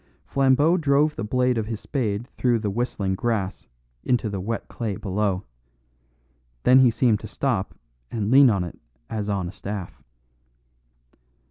Flambeau 0.25 0.77
drove 0.77 1.15
the 1.15 1.23
blade 1.23 1.59
of 1.59 1.67
his 1.67 1.79
spade 1.79 2.27
through 2.35 2.57
the 2.57 2.71
whistling 2.71 3.13
grass 3.13 3.67
into 4.03 4.31
the 4.31 4.39
wet 4.41 4.67
clay 4.67 4.95
below. 4.95 5.43
Then 6.63 6.79
he 6.79 6.89
seemed 6.89 7.19
to 7.19 7.27
stop 7.27 7.75
and 8.09 8.31
lean 8.31 8.49
on 8.49 8.63
it 8.63 8.79
as 9.11 9.29
on 9.29 9.47
a 9.47 9.51
staff. 9.51 10.01